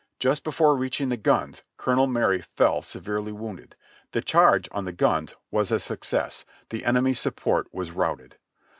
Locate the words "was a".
5.51-5.79